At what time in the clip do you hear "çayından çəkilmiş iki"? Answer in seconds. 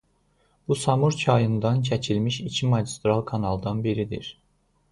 1.11-2.67